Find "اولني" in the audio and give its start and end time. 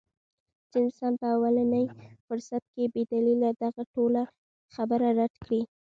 1.35-1.83